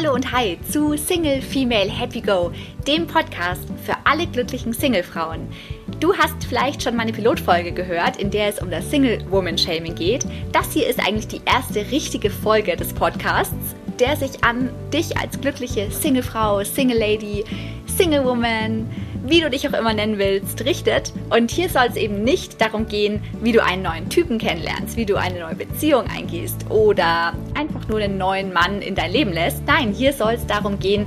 Hallo 0.00 0.14
und 0.14 0.32
hi 0.32 0.56
zu 0.70 0.96
Single 0.96 1.42
Female 1.42 1.90
Happy 1.90 2.22
Go, 2.22 2.52
dem 2.86 3.06
Podcast 3.06 3.64
für 3.84 3.94
alle 4.04 4.26
glücklichen 4.26 4.72
Single-Frauen. 4.72 5.46
Du 5.98 6.14
hast 6.14 6.42
vielleicht 6.48 6.82
schon 6.82 6.96
meine 6.96 7.12
Pilotfolge 7.12 7.72
gehört, 7.72 8.16
in 8.16 8.30
der 8.30 8.48
es 8.48 8.60
um 8.60 8.70
das 8.70 8.88
Single-Woman-Shaming 8.90 9.94
geht. 9.94 10.24
Das 10.52 10.72
hier 10.72 10.88
ist 10.88 11.06
eigentlich 11.06 11.28
die 11.28 11.42
erste 11.44 11.90
richtige 11.90 12.30
Folge 12.30 12.76
des 12.76 12.94
Podcasts, 12.94 13.76
der 13.98 14.16
sich 14.16 14.42
an 14.42 14.70
dich 14.90 15.18
als 15.18 15.38
glückliche 15.38 15.90
Single-Frau, 15.90 16.64
Single-Lady, 16.64 17.44
Single-Woman, 17.84 18.88
wie 19.22 19.40
du 19.40 19.50
dich 19.50 19.68
auch 19.68 19.78
immer 19.78 19.92
nennen 19.92 20.18
willst, 20.18 20.64
richtet. 20.64 21.12
Und 21.30 21.50
hier 21.50 21.68
soll 21.68 21.86
es 21.88 21.96
eben 21.96 22.22
nicht 22.22 22.60
darum 22.60 22.86
gehen, 22.86 23.22
wie 23.40 23.52
du 23.52 23.62
einen 23.62 23.82
neuen 23.82 24.08
Typen 24.08 24.38
kennenlernst, 24.38 24.96
wie 24.96 25.06
du 25.06 25.16
eine 25.16 25.40
neue 25.40 25.54
Beziehung 25.54 26.04
eingehst 26.08 26.70
oder 26.70 27.34
einfach 27.54 27.86
nur 27.88 28.00
einen 28.00 28.18
neuen 28.18 28.52
Mann 28.52 28.82
in 28.82 28.94
dein 28.94 29.12
Leben 29.12 29.32
lässt. 29.32 29.62
Nein, 29.66 29.92
hier 29.92 30.12
soll 30.12 30.34
es 30.34 30.46
darum 30.46 30.78
gehen, 30.78 31.06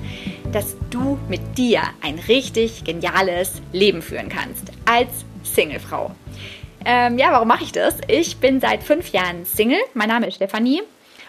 dass 0.51 0.75
du 0.89 1.17
mit 1.29 1.57
dir 1.57 1.81
ein 2.01 2.19
richtig 2.27 2.83
geniales 2.83 3.61
Leben 3.71 4.01
führen 4.01 4.29
kannst 4.29 4.71
als 4.85 5.25
Singlefrau. 5.43 6.11
Ähm, 6.85 7.17
ja, 7.17 7.31
warum 7.31 7.47
mache 7.47 7.63
ich 7.63 7.71
das? 7.71 7.95
Ich 8.07 8.37
bin 8.37 8.59
seit 8.59 8.83
fünf 8.83 9.09
Jahren 9.11 9.45
Single. 9.45 9.79
Mein 9.93 10.09
Name 10.09 10.27
ist 10.27 10.35
Stefanie. 10.35 10.81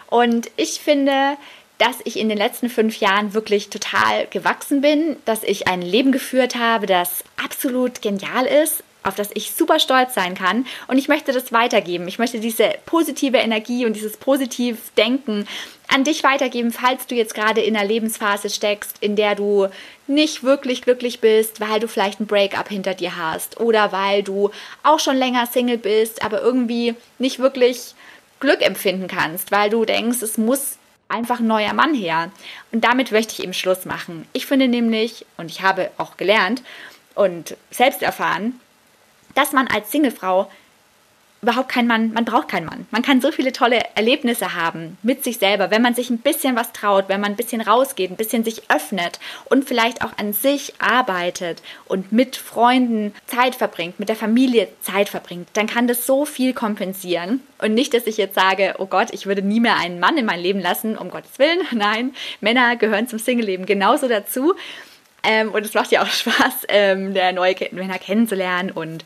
Und 0.07 0.51
ich 0.57 0.79
finde, 0.79 1.37
dass 1.77 1.97
ich 2.03 2.17
in 2.17 2.29
den 2.29 2.37
letzten 2.37 2.69
fünf 2.69 2.99
Jahren 2.99 3.33
wirklich 3.33 3.69
total 3.69 4.27
gewachsen 4.27 4.81
bin, 4.81 5.17
dass 5.25 5.43
ich 5.43 5.67
ein 5.67 5.81
Leben 5.81 6.11
geführt 6.11 6.55
habe, 6.55 6.85
das 6.85 7.23
absolut 7.43 8.01
genial 8.01 8.45
ist, 8.45 8.83
auf 9.05 9.15
das 9.15 9.29
ich 9.33 9.51
super 9.51 9.79
stolz 9.79 10.13
sein 10.15 10.33
kann. 10.33 10.65
Und 10.87 10.97
ich 10.97 11.07
möchte 11.07 11.31
das 11.31 11.51
weitergeben. 11.51 12.07
Ich 12.07 12.17
möchte 12.17 12.39
diese 12.39 12.73
positive 12.85 13.37
Energie 13.37 13.85
und 13.85 13.95
dieses 13.95 14.17
positiv 14.17 14.77
Denken 14.97 15.47
an 15.87 16.03
dich 16.03 16.23
weitergeben, 16.23 16.71
falls 16.71 17.05
du 17.05 17.13
jetzt 17.13 17.35
gerade 17.35 17.61
in 17.61 17.77
einer 17.77 17.87
Lebensphase 17.87 18.49
steckst, 18.49 18.97
in 19.01 19.15
der 19.15 19.35
du 19.35 19.67
nicht 20.07 20.43
wirklich 20.43 20.81
glücklich 20.81 21.19
bist, 21.19 21.59
weil 21.59 21.79
du 21.79 21.87
vielleicht 21.87 22.19
ein 22.19 22.25
Breakup 22.25 22.69
hinter 22.69 22.95
dir 22.95 23.15
hast 23.15 23.59
oder 23.59 23.91
weil 23.91 24.23
du 24.23 24.49
auch 24.81 24.99
schon 24.99 25.17
länger 25.17 25.45
Single 25.45 25.77
bist, 25.77 26.23
aber 26.23 26.41
irgendwie 26.41 26.95
nicht 27.19 27.37
wirklich 27.37 27.93
Glück 28.39 28.61
empfinden 28.61 29.07
kannst, 29.07 29.51
weil 29.51 29.69
du 29.69 29.85
denkst, 29.85 30.21
es 30.21 30.37
muss 30.37 30.77
einfach 31.07 31.39
ein 31.39 31.47
neuer 31.47 31.73
Mann 31.73 31.93
her. 31.93 32.31
Und 32.71 32.83
damit 32.83 33.11
möchte 33.11 33.33
ich 33.33 33.43
eben 33.43 33.53
Schluss 33.53 33.85
machen. 33.85 34.27
Ich 34.33 34.45
finde 34.45 34.67
nämlich, 34.67 35.25
und 35.37 35.51
ich 35.51 35.61
habe 35.61 35.91
auch 35.97 36.17
gelernt 36.17 36.63
und 37.13 37.55
selbst 37.71 38.01
erfahren, 38.01 38.59
dass 39.35 39.51
man 39.51 39.67
als 39.67 39.91
Singlefrau 39.91 40.49
überhaupt 41.45 41.69
kein 41.69 41.85
Mann, 41.85 42.11
man 42.11 42.25
braucht 42.25 42.47
keinen 42.47 42.65
Mann. 42.65 42.87
Man 42.89 43.03
kann 43.03 43.21
so 43.21 43.31
viele 43.31 43.53
tolle 43.53 43.79
Erlebnisse 43.93 44.55
haben 44.55 44.97
mit 45.03 45.23
sich 45.23 45.37
selber, 45.37 45.69
wenn 45.69 45.83
man 45.83 45.93
sich 45.93 46.09
ein 46.09 46.17
bisschen 46.17 46.55
was 46.55 46.73
traut, 46.73 47.05
wenn 47.07 47.21
man 47.21 47.33
ein 47.33 47.35
bisschen 47.35 47.61
rausgeht, 47.61 48.09
ein 48.09 48.15
bisschen 48.15 48.43
sich 48.43 48.63
öffnet 48.71 49.19
und 49.45 49.65
vielleicht 49.65 50.03
auch 50.03 50.17
an 50.17 50.33
sich 50.33 50.73
arbeitet 50.79 51.61
und 51.85 52.11
mit 52.11 52.35
Freunden 52.35 53.13
Zeit 53.27 53.53
verbringt, 53.53 53.99
mit 53.99 54.09
der 54.09 54.15
Familie 54.15 54.67
Zeit 54.81 55.07
verbringt, 55.07 55.47
dann 55.53 55.67
kann 55.67 55.87
das 55.87 56.07
so 56.07 56.25
viel 56.25 56.53
kompensieren. 56.53 57.41
Und 57.59 57.75
nicht, 57.75 57.93
dass 57.93 58.07
ich 58.07 58.17
jetzt 58.17 58.33
sage, 58.33 58.73
oh 58.79 58.87
Gott, 58.87 59.09
ich 59.11 59.27
würde 59.27 59.43
nie 59.43 59.59
mehr 59.59 59.77
einen 59.77 59.99
Mann 59.99 60.17
in 60.17 60.25
mein 60.25 60.39
Leben 60.39 60.59
lassen, 60.59 60.97
um 60.97 61.11
Gottes 61.11 61.37
Willen. 61.37 61.59
Nein, 61.71 62.15
Männer 62.41 62.75
gehören 62.75 63.07
zum 63.07 63.19
Single-Leben 63.19 63.67
genauso 63.67 64.07
dazu. 64.07 64.55
Ähm, 65.21 65.51
und 65.51 65.63
es 65.63 65.73
macht 65.75 65.91
ja 65.91 66.01
auch 66.01 66.07
Spaß, 66.11 66.65
ähm, 66.69 67.13
der 67.13 67.33
neue 67.33 67.55
Männer 67.71 67.99
kennenzulernen 67.99 68.71
und 68.71 69.05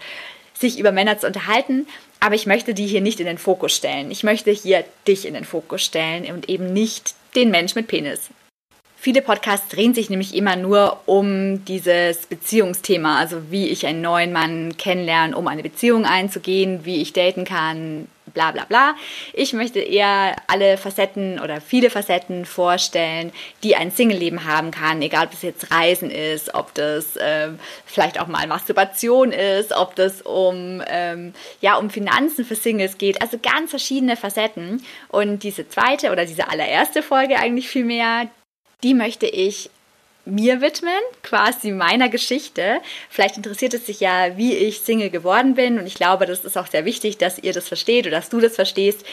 sich 0.59 0.79
über 0.79 0.91
Männer 0.91 1.17
zu 1.17 1.27
unterhalten. 1.27 1.87
Aber 2.19 2.35
ich 2.35 2.45
möchte 2.45 2.73
die 2.73 2.87
hier 2.87 3.01
nicht 3.01 3.19
in 3.19 3.25
den 3.25 3.37
Fokus 3.37 3.75
stellen. 3.75 4.11
Ich 4.11 4.23
möchte 4.23 4.51
hier 4.51 4.83
dich 5.07 5.25
in 5.25 5.33
den 5.33 5.45
Fokus 5.45 5.83
stellen 5.83 6.25
und 6.33 6.49
eben 6.49 6.73
nicht 6.73 7.15
den 7.35 7.49
Mensch 7.49 7.75
mit 7.75 7.87
Penis. 7.87 8.29
Viele 9.01 9.21
Podcasts 9.21 9.69
drehen 9.69 9.93
sich 9.93 10.09
nämlich 10.09 10.35
immer 10.35 10.57
nur 10.57 10.99
um 11.05 11.63
dieses 11.63 12.25
Beziehungsthema, 12.25 13.17
also 13.17 13.49
wie 13.49 13.69
ich 13.69 13.87
einen 13.87 14.01
neuen 14.01 14.33
Mann 14.33 14.75
kennenlerne, 14.77 15.37
um 15.37 15.47
eine 15.47 15.63
Beziehung 15.63 16.03
einzugehen, 16.03 16.83
wie 16.83 17.01
ich 17.01 17.13
daten 17.13 17.45
kann, 17.45 18.09
bla 18.33 18.51
bla 18.51 18.65
bla. 18.65 18.95
Ich 19.31 19.53
möchte 19.53 19.79
eher 19.79 20.35
alle 20.47 20.75
Facetten 20.75 21.39
oder 21.39 21.61
viele 21.61 21.89
Facetten 21.89 22.43
vorstellen, 22.43 23.31
die 23.63 23.77
ein 23.77 23.91
Single-Leben 23.91 24.43
haben 24.43 24.71
kann, 24.71 25.01
egal 25.01 25.27
ob 25.27 25.31
das 25.31 25.43
jetzt 25.43 25.71
Reisen 25.71 26.11
ist, 26.11 26.53
ob 26.53 26.73
das 26.73 27.15
äh, 27.15 27.51
vielleicht 27.85 28.19
auch 28.19 28.27
mal 28.27 28.47
Masturbation 28.47 29.31
ist, 29.31 29.71
ob 29.71 29.95
das 29.95 30.21
um, 30.23 30.83
ähm, 30.89 31.33
ja, 31.61 31.77
um 31.77 31.89
Finanzen 31.89 32.43
für 32.43 32.55
Singles 32.55 32.97
geht, 32.97 33.21
also 33.21 33.39
ganz 33.41 33.69
verschiedene 33.69 34.17
Facetten. 34.17 34.83
Und 35.07 35.43
diese 35.43 35.69
zweite 35.69 36.11
oder 36.11 36.25
diese 36.25 36.49
allererste 36.49 37.01
Folge 37.01 37.37
eigentlich 37.37 37.69
viel 37.69 37.85
mehr, 37.85 38.29
die 38.83 38.93
möchte 38.93 39.25
ich 39.27 39.69
mir 40.25 40.61
widmen, 40.61 40.99
quasi 41.23 41.71
meiner 41.71 42.09
Geschichte. 42.09 42.79
Vielleicht 43.09 43.37
interessiert 43.37 43.73
es 43.73 43.85
sich 43.85 43.99
ja, 43.99 44.37
wie 44.37 44.53
ich 44.53 44.81
Single 44.81 45.09
geworden 45.09 45.55
bin 45.55 45.79
und 45.79 45.87
ich 45.87 45.95
glaube, 45.95 46.25
das 46.25 46.45
ist 46.45 46.57
auch 46.57 46.67
sehr 46.67 46.85
wichtig, 46.85 47.17
dass 47.17 47.39
ihr 47.39 47.53
das 47.53 47.67
versteht 47.67 48.05
oder 48.05 48.17
dass 48.17 48.29
du 48.29 48.39
das 48.39 48.55
verstehst, 48.55 49.05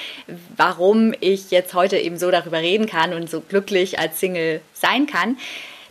warum 0.57 1.15
ich 1.21 1.51
jetzt 1.51 1.75
heute 1.75 1.97
eben 1.99 2.19
so 2.19 2.31
darüber 2.31 2.59
reden 2.59 2.87
kann 2.87 3.15
und 3.15 3.31
so 3.31 3.41
glücklich 3.41 3.99
als 3.99 4.21
Single 4.21 4.61
sein 4.75 5.07
kann. 5.07 5.39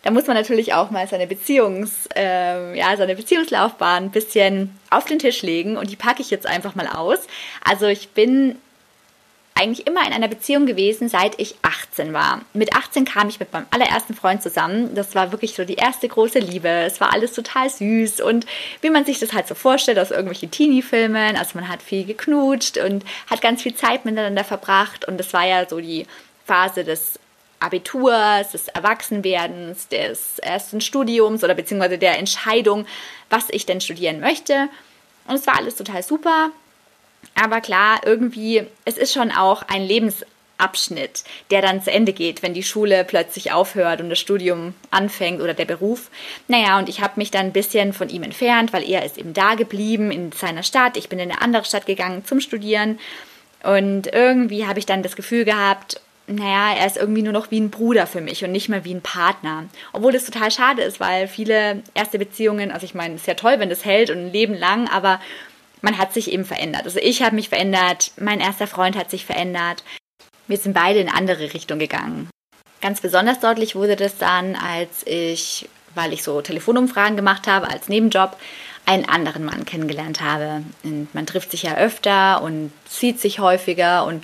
Da 0.03 0.11
muss 0.11 0.27
man 0.27 0.35
natürlich 0.35 0.75
auch 0.75 0.91
mal 0.91 1.07
seine 1.07 1.25
Beziehungs, 1.25 2.07
äh, 2.15 2.77
ja, 2.77 2.95
seine 2.95 3.15
Beziehungslaufbahn 3.15 4.03
ein 4.03 4.11
bisschen 4.11 4.77
auf 4.91 5.05
den 5.05 5.17
Tisch 5.17 5.41
legen 5.41 5.77
und 5.77 5.89
die 5.89 5.95
packe 5.95 6.21
ich 6.21 6.29
jetzt 6.29 6.45
einfach 6.45 6.75
mal 6.75 6.87
aus. 6.87 7.17
Also 7.63 7.87
ich 7.87 8.09
bin 8.09 8.57
eigentlich 9.57 9.87
immer 9.87 10.05
in 10.05 10.11
einer 10.11 10.27
Beziehung 10.27 10.65
gewesen, 10.65 11.07
seit 11.07 11.39
ich 11.39 11.55
18 11.61 12.11
war. 12.11 12.41
Mit 12.53 12.75
18 12.75 13.05
kam 13.05 13.29
ich 13.29 13.39
mit 13.39 13.53
meinem 13.53 13.65
allerersten 13.71 14.13
Freund 14.13 14.43
zusammen. 14.43 14.93
Das 14.95 15.15
war 15.15 15.31
wirklich 15.31 15.55
so 15.55 15.63
die 15.63 15.75
erste 15.75 16.09
große 16.09 16.39
Liebe. 16.39 16.67
Es 16.67 16.99
war 16.99 17.13
alles 17.13 17.31
total 17.31 17.69
süß 17.69 18.19
und 18.19 18.45
wie 18.81 18.89
man 18.89 19.05
sich 19.05 19.17
das 19.19 19.31
halt 19.31 19.47
so 19.47 19.55
vorstellt 19.55 19.97
aus 19.97 20.11
irgendwelchen 20.11 20.51
Teenie-Filmen. 20.51 21.37
Also 21.37 21.51
man 21.57 21.69
hat 21.69 21.81
viel 21.81 22.03
geknutscht 22.03 22.77
und 22.77 23.05
hat 23.29 23.41
ganz 23.41 23.61
viel 23.61 23.73
Zeit 23.73 24.03
miteinander 24.03 24.43
verbracht 24.43 25.07
und 25.07 25.17
das 25.17 25.31
war 25.31 25.47
ja 25.47 25.67
so 25.67 25.79
die 25.79 26.05
Phase 26.45 26.83
des 26.83 27.17
Abiturs, 27.61 28.51
des 28.51 28.67
Erwachsenwerdens, 28.67 29.87
des 29.87 30.39
ersten 30.39 30.81
Studiums 30.81 31.45
oder 31.45 31.53
beziehungsweise 31.53 31.97
der 31.97 32.19
Entscheidung, 32.19 32.85
was 33.29 33.45
ich 33.49 33.65
denn 33.65 33.79
studieren 33.79 34.19
möchte. 34.19 34.67
Und 35.27 35.35
es 35.35 35.47
war 35.47 35.57
alles 35.57 35.77
total 35.77 36.03
super. 36.03 36.51
Aber 37.33 37.61
klar, 37.61 38.01
irgendwie, 38.05 38.63
es 38.85 38.97
ist 38.97 39.13
schon 39.13 39.31
auch 39.31 39.63
ein 39.63 39.83
Lebensabschnitt, 39.83 41.23
der 41.51 41.61
dann 41.61 41.81
zu 41.81 41.91
Ende 41.91 42.13
geht, 42.13 42.43
wenn 42.43 42.53
die 42.53 42.63
Schule 42.63 43.03
plötzlich 43.03 43.51
aufhört 43.51 43.99
und 43.99 44.09
das 44.09 44.19
Studium 44.19 44.73
anfängt 44.91 45.41
oder 45.41 45.53
der 45.53 45.65
Beruf. 45.65 46.09
Naja, 46.47 46.77
und 46.79 46.87
ich 46.87 47.01
habe 47.01 47.13
mich 47.17 47.31
dann 47.31 47.47
ein 47.47 47.53
bisschen 47.53 47.93
von 47.93 48.09
ihm 48.09 48.23
entfernt, 48.23 48.71
weil 48.71 48.89
er 48.89 49.03
ist 49.03 49.17
eben 49.17 49.33
da 49.33 49.55
geblieben 49.55 50.11
in 50.11 50.31
seiner 50.31 50.63
Stadt. 50.63 50.97
Ich 50.97 51.09
bin 51.09 51.19
in 51.19 51.31
eine 51.31 51.41
andere 51.41 51.65
Stadt 51.65 51.85
gegangen 51.85 52.23
zum 52.25 52.39
Studieren. 52.39 52.99
Und 53.63 54.07
irgendwie 54.13 54.67
habe 54.67 54.79
ich 54.79 54.85
dann 54.85 55.03
das 55.03 55.15
Gefühl 55.15 55.43
gehabt, 55.43 55.99
naja, 56.27 56.75
er 56.75 56.87
ist 56.87 56.97
irgendwie 56.97 57.21
nur 57.21 57.33
noch 57.33 57.51
wie 57.51 57.59
ein 57.59 57.69
Bruder 57.69 58.07
für 58.07 58.21
mich 58.21 58.43
und 58.43 58.51
nicht 58.51 58.69
mehr 58.69 58.83
wie 58.83 58.93
ein 58.93 59.01
Partner. 59.01 59.65
Obwohl 59.93 60.11
das 60.11 60.25
total 60.25 60.49
schade 60.49 60.81
ist, 60.81 60.99
weil 60.99 61.27
viele 61.27 61.83
erste 61.93 62.17
Beziehungen, 62.17 62.71
also 62.71 62.85
ich 62.85 62.95
meine, 62.95 63.15
es 63.15 63.21
ist 63.21 63.27
ja 63.27 63.35
toll, 63.35 63.59
wenn 63.59 63.69
das 63.69 63.85
hält 63.85 64.09
und 64.09 64.17
ein 64.17 64.31
Leben 64.31 64.55
lang, 64.55 64.87
aber 64.89 65.19
man 65.85 65.99
hat 65.99 66.13
sich 66.13 66.31
eben 66.31 66.45
verändert. 66.45 66.83
Also 66.85 66.99
ich 66.99 67.21
habe 67.21 67.35
mich 67.35 67.49
verändert, 67.49 68.11
mein 68.17 68.39
erster 68.39 68.65
Freund 68.65 68.97
hat 68.97 69.11
sich 69.11 69.23
verändert. 69.23 69.83
Wir 70.47 70.57
sind 70.57 70.73
beide 70.73 70.99
in 70.99 71.09
andere 71.09 71.53
Richtung 71.53 71.77
gegangen. 71.77 72.27
Ganz 72.81 73.01
besonders 73.01 73.39
deutlich 73.39 73.75
wurde 73.75 73.95
das 73.95 74.17
dann, 74.17 74.55
als 74.55 75.05
ich, 75.05 75.69
weil 75.93 76.11
ich 76.11 76.23
so 76.23 76.41
Telefonumfragen 76.41 77.15
gemacht 77.15 77.45
habe 77.45 77.69
als 77.69 77.87
Nebenjob, 77.87 78.35
einen 78.87 79.07
anderen 79.07 79.45
Mann 79.45 79.65
kennengelernt 79.65 80.21
habe. 80.21 80.63
Und 80.83 81.13
man 81.13 81.27
trifft 81.27 81.51
sich 81.51 81.61
ja 81.61 81.77
öfter 81.77 82.41
und 82.41 82.71
sieht 82.89 83.19
sich 83.19 83.37
häufiger 83.37 84.05
und 84.05 84.23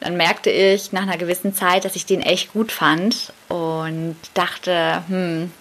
dann 0.00 0.16
merkte 0.16 0.50
ich 0.50 0.90
nach 0.90 1.02
einer 1.02 1.18
gewissen 1.18 1.54
Zeit, 1.54 1.84
dass 1.84 1.94
ich 1.94 2.04
den 2.04 2.20
echt 2.20 2.52
gut 2.52 2.72
fand 2.72 3.32
und 3.48 4.16
dachte, 4.34 5.04
hm, 5.08 5.52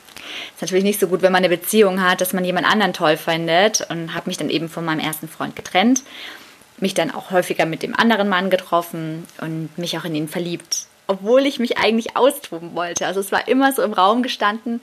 ist 0.54 0.62
natürlich 0.62 0.84
nicht 0.84 1.00
so 1.00 1.08
gut, 1.08 1.22
wenn 1.22 1.32
man 1.32 1.44
eine 1.44 1.56
Beziehung 1.56 2.02
hat, 2.02 2.22
dass 2.22 2.34
man 2.34 2.46
jemand 2.46 2.70
anderen 2.70 2.94
toll 2.94 3.18
findet 3.18 3.86
und 3.90 4.14
habe 4.14 4.30
mich 4.30 4.38
dann 4.38 4.50
eben 4.50 4.70
von 4.70 4.86
meinem 4.86 5.00
ersten 5.00 5.28
Freund 5.28 5.56
getrennt, 5.56 6.04
mich 6.78 6.94
dann 6.94 7.12
auch 7.12 7.32
häufiger 7.32 7.66
mit 7.66 7.84
dem 7.84 7.96
anderen 7.96 8.30
Mann 8.30 8.50
getroffen 8.50 9.26
und 9.42 9.70
mich 9.78 9.98
auch 9.98 10.06
in 10.06 10.16
ihn 10.16 10.28
verliebt, 10.28 10.88
obwohl 11.08 11.46
ich 11.46 11.60
mich 11.60 11.78
eigentlich 11.78 12.18
austoben 12.18 12.76
wollte. 12.76 13.08
Also 13.08 13.20
es 13.20 13.32
war 13.32 13.48
immer 13.48 13.72
so 13.74 13.82
im 13.82 13.94
Raum 13.94 14.24
gestanden, 14.24 14.82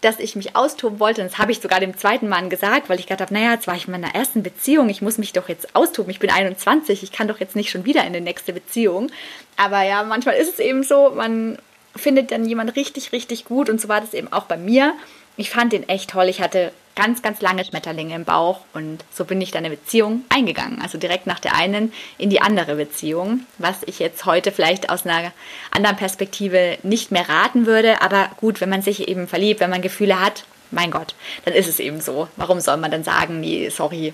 dass 0.00 0.18
ich 0.18 0.36
mich 0.36 0.56
austoben 0.56 0.98
wollte. 0.98 1.22
Und 1.22 1.30
das 1.30 1.38
habe 1.38 1.52
ich 1.52 1.60
sogar 1.60 1.80
dem 1.80 1.96
zweiten 1.96 2.28
Mann 2.28 2.50
gesagt, 2.50 2.88
weil 2.88 2.98
ich 2.98 3.06
gedacht 3.06 3.20
habe, 3.20 3.34
naja, 3.34 3.52
jetzt 3.52 3.66
war 3.66 3.76
ich 3.76 3.86
in 3.86 3.92
meiner 3.92 4.14
ersten 4.14 4.42
Beziehung, 4.42 4.88
ich 4.88 5.02
muss 5.02 5.18
mich 5.18 5.32
doch 5.32 5.48
jetzt 5.48 5.76
austoben. 5.76 6.10
Ich 6.10 6.20
bin 6.20 6.30
21, 6.30 7.02
ich 7.02 7.12
kann 7.12 7.28
doch 7.28 7.40
jetzt 7.40 7.56
nicht 7.56 7.70
schon 7.70 7.84
wieder 7.84 8.04
in 8.04 8.12
die 8.12 8.20
nächste 8.20 8.52
Beziehung. 8.52 9.10
Aber 9.56 9.82
ja, 9.82 10.02
manchmal 10.02 10.36
ist 10.36 10.54
es 10.54 10.58
eben 10.58 10.82
so, 10.82 11.10
man 11.10 11.58
findet 11.96 12.30
dann 12.30 12.44
jemand 12.44 12.76
richtig, 12.76 13.12
richtig 13.12 13.44
gut 13.44 13.68
und 13.68 13.80
so 13.80 13.88
war 13.88 14.00
das 14.00 14.14
eben 14.14 14.32
auch 14.32 14.44
bei 14.44 14.56
mir. 14.56 14.94
Ich 15.36 15.50
fand 15.50 15.72
den 15.72 15.88
echt 15.88 16.10
toll. 16.10 16.28
Ich 16.28 16.40
hatte 16.40 16.72
ganz, 16.96 17.22
ganz 17.22 17.40
lange 17.40 17.64
Schmetterlinge 17.64 18.14
im 18.14 18.24
Bauch 18.24 18.60
und 18.74 19.04
so 19.12 19.24
bin 19.24 19.40
ich 19.40 19.50
dann 19.50 19.64
eine 19.64 19.74
Beziehung 19.74 20.24
eingegangen. 20.28 20.82
Also 20.82 20.98
direkt 20.98 21.26
nach 21.26 21.40
der 21.40 21.54
einen 21.54 21.92
in 22.18 22.30
die 22.30 22.42
andere 22.42 22.74
Beziehung, 22.74 23.46
was 23.58 23.78
ich 23.86 23.98
jetzt 23.98 24.26
heute 24.26 24.52
vielleicht 24.52 24.90
aus 24.90 25.06
einer 25.06 25.32
anderen 25.70 25.96
Perspektive 25.96 26.76
nicht 26.82 27.10
mehr 27.10 27.28
raten 27.28 27.66
würde. 27.66 28.02
Aber 28.02 28.30
gut, 28.36 28.60
wenn 28.60 28.68
man 28.68 28.82
sich 28.82 29.08
eben 29.08 29.28
verliebt, 29.28 29.60
wenn 29.60 29.70
man 29.70 29.82
Gefühle 29.82 30.20
hat, 30.20 30.44
mein 30.70 30.90
Gott, 30.90 31.14
dann 31.44 31.54
ist 31.54 31.68
es 31.68 31.80
eben 31.80 32.00
so. 32.00 32.28
Warum 32.36 32.60
soll 32.60 32.76
man 32.76 32.90
dann 32.90 33.04
sagen, 33.04 33.40
nee, 33.40 33.70
sorry, 33.70 34.12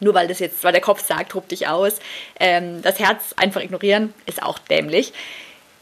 nur 0.00 0.14
weil 0.14 0.28
das 0.28 0.38
jetzt, 0.38 0.62
weil 0.64 0.72
der 0.72 0.80
Kopf 0.80 1.04
sagt, 1.04 1.32
tob 1.32 1.48
dich 1.48 1.68
aus. 1.68 1.94
Ähm, 2.38 2.82
das 2.82 2.98
Herz 2.98 3.34
einfach 3.36 3.60
ignorieren 3.60 4.14
ist 4.26 4.42
auch 4.42 4.58
dämlich. 4.58 5.12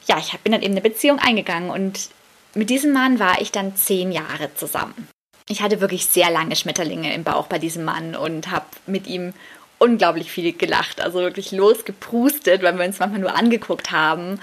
Ja, 0.07 0.19
ich 0.19 0.37
bin 0.41 0.53
dann 0.53 0.63
eben 0.63 0.73
eine 0.73 0.81
Beziehung 0.81 1.19
eingegangen 1.19 1.71
und 1.71 2.11
mit 2.55 2.71
diesem 2.71 2.93
Mann 2.93 3.19
war 3.19 3.41
ich 3.41 3.53
dann 3.53 3.77
zehn 3.77 4.13
Jahre 4.13 4.55
zusammen. 4.55 5.09
Ich 5.49 5.63
hatte 5.63 5.81
wirklich 5.81 6.07
sehr 6.07 6.31
lange 6.31 6.57
Schmetterlinge 6.57 7.13
im 7.15 7.23
Bauch 7.23 7.47
bei 7.47 7.59
diesem 7.59 7.85
Mann 7.85 8.17
und 8.17 8.51
habe 8.51 8.67
mit 8.87 9.07
ihm 9.07 9.33
unglaublich 9.79 10.31
viel 10.31 10.53
gelacht, 10.53 11.01
also 11.01 11.21
wirklich 11.21 11.53
losgeprustet, 11.53 12.63
weil 12.63 12.79
wir 12.79 12.85
uns 12.85 12.99
manchmal 12.99 13.21
nur 13.21 13.37
angeguckt 13.37 13.93
haben. 13.93 14.41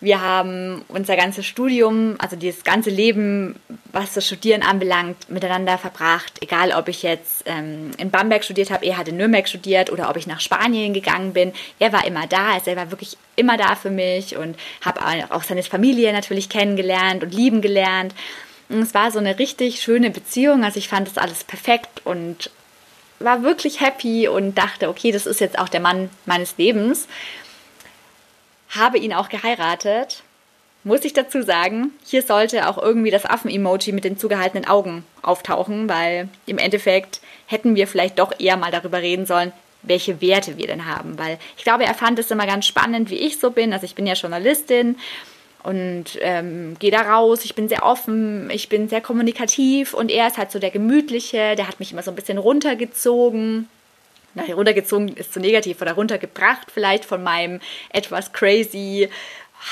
Wir 0.00 0.20
haben 0.20 0.84
unser 0.86 1.16
ganzes 1.16 1.44
Studium, 1.44 2.14
also 2.18 2.36
dieses 2.36 2.62
ganze 2.62 2.88
Leben, 2.88 3.56
was 3.90 4.14
das 4.14 4.26
Studieren 4.26 4.62
anbelangt, 4.62 5.28
miteinander 5.28 5.76
verbracht. 5.76 6.40
Egal, 6.40 6.72
ob 6.72 6.86
ich 6.86 7.02
jetzt 7.02 7.42
ähm, 7.46 7.90
in 7.98 8.10
Bamberg 8.10 8.44
studiert 8.44 8.70
habe, 8.70 8.86
er 8.86 8.96
hat 8.96 9.08
in 9.08 9.16
Nürnberg 9.16 9.48
studiert 9.48 9.90
oder 9.90 10.08
ob 10.08 10.16
ich 10.16 10.28
nach 10.28 10.38
Spanien 10.38 10.94
gegangen 10.94 11.32
bin. 11.32 11.52
Er 11.80 11.92
war 11.92 12.06
immer 12.06 12.28
da, 12.28 12.52
also 12.52 12.70
er 12.70 12.76
war 12.76 12.92
wirklich 12.92 13.16
immer 13.34 13.56
da 13.56 13.74
für 13.74 13.90
mich 13.90 14.36
und 14.36 14.56
habe 14.84 15.00
auch 15.30 15.42
seine 15.42 15.64
Familie 15.64 16.12
natürlich 16.12 16.48
kennengelernt 16.48 17.24
und 17.24 17.34
lieben 17.34 17.60
gelernt. 17.60 18.14
Und 18.68 18.82
es 18.82 18.94
war 18.94 19.10
so 19.10 19.18
eine 19.18 19.40
richtig 19.40 19.80
schöne 19.82 20.10
Beziehung. 20.10 20.62
Also 20.62 20.78
ich 20.78 20.86
fand 20.86 21.08
das 21.08 21.18
alles 21.18 21.42
perfekt 21.42 22.02
und 22.04 22.52
war 23.18 23.42
wirklich 23.42 23.80
happy 23.80 24.28
und 24.28 24.56
dachte, 24.56 24.88
okay, 24.88 25.10
das 25.10 25.26
ist 25.26 25.40
jetzt 25.40 25.58
auch 25.58 25.68
der 25.68 25.80
Mann 25.80 26.08
meines 26.24 26.56
Lebens 26.56 27.08
habe 28.70 28.98
ihn 28.98 29.12
auch 29.12 29.28
geheiratet. 29.28 30.22
Muss 30.84 31.04
ich 31.04 31.12
dazu 31.12 31.42
sagen, 31.42 31.92
hier 32.04 32.22
sollte 32.22 32.68
auch 32.68 32.78
irgendwie 32.78 33.10
das 33.10 33.26
Affen-Emoji 33.26 33.92
mit 33.92 34.04
den 34.04 34.16
zugehaltenen 34.16 34.68
Augen 34.68 35.04
auftauchen, 35.22 35.88
weil 35.88 36.28
im 36.46 36.58
Endeffekt 36.58 37.20
hätten 37.46 37.74
wir 37.74 37.86
vielleicht 37.86 38.18
doch 38.18 38.32
eher 38.38 38.56
mal 38.56 38.70
darüber 38.70 39.02
reden 39.02 39.26
sollen, 39.26 39.52
welche 39.82 40.20
Werte 40.20 40.56
wir 40.56 40.66
denn 40.66 40.86
haben. 40.86 41.18
Weil 41.18 41.38
ich 41.56 41.64
glaube, 41.64 41.84
er 41.84 41.94
fand 41.94 42.18
es 42.18 42.30
immer 42.30 42.46
ganz 42.46 42.66
spannend, 42.66 43.10
wie 43.10 43.18
ich 43.18 43.38
so 43.38 43.50
bin. 43.50 43.72
Also 43.72 43.84
ich 43.84 43.94
bin 43.94 44.06
ja 44.06 44.14
Journalistin 44.14 44.96
und 45.64 46.18
ähm, 46.20 46.76
gehe 46.78 46.90
da 46.90 47.02
raus. 47.02 47.44
Ich 47.44 47.54
bin 47.54 47.68
sehr 47.68 47.84
offen, 47.84 48.48
ich 48.50 48.68
bin 48.68 48.88
sehr 48.88 49.00
kommunikativ 49.00 49.94
und 49.94 50.10
er 50.10 50.28
ist 50.28 50.38
halt 50.38 50.52
so 50.52 50.58
der 50.58 50.70
Gemütliche, 50.70 51.56
der 51.56 51.68
hat 51.68 51.80
mich 51.80 51.92
immer 51.92 52.02
so 52.02 52.12
ein 52.12 52.16
bisschen 52.16 52.38
runtergezogen 52.38 53.68
na, 54.38 54.44
heruntergezogen 54.44 55.08
ist 55.08 55.32
zu 55.32 55.40
negativ 55.40 55.80
oder 55.82 55.92
runtergebracht 55.92 56.70
vielleicht 56.72 57.04
von 57.04 57.22
meinem 57.22 57.60
etwas 57.90 58.32
crazy 58.32 59.08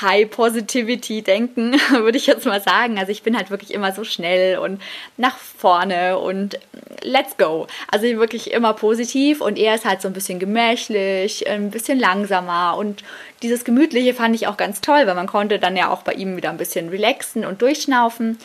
High 0.01 0.29
Positivity 0.29 1.21
denken, 1.21 1.73
würde 1.91 2.17
ich 2.17 2.27
jetzt 2.27 2.45
mal 2.45 2.61
sagen. 2.61 2.99
Also 2.99 3.11
ich 3.11 3.23
bin 3.23 3.35
halt 3.37 3.49
wirklich 3.49 3.73
immer 3.73 3.93
so 3.93 4.03
schnell 4.03 4.57
und 4.57 4.81
nach 5.15 5.37
vorne 5.37 6.17
und 6.17 6.59
let's 7.01 7.37
go. 7.37 7.67
Also 7.91 8.05
wirklich 8.05 8.51
immer 8.51 8.73
positiv 8.73 9.41
und 9.41 9.57
er 9.57 9.75
ist 9.75 9.85
halt 9.85 10.01
so 10.01 10.07
ein 10.07 10.13
bisschen 10.13 10.39
gemächlich, 10.39 11.47
ein 11.49 11.71
bisschen 11.71 11.99
langsamer 11.99 12.77
und 12.77 13.03
dieses 13.43 13.63
Gemütliche 13.63 14.13
fand 14.13 14.35
ich 14.35 14.47
auch 14.47 14.57
ganz 14.57 14.81
toll, 14.81 15.05
weil 15.05 15.15
man 15.15 15.27
konnte 15.27 15.59
dann 15.59 15.77
ja 15.77 15.89
auch 15.89 16.01
bei 16.01 16.13
ihm 16.13 16.37
wieder 16.37 16.49
ein 16.49 16.57
bisschen 16.57 16.89
relaxen 16.89 17.45
und 17.45 17.61
durchschnaufen. 17.61 18.37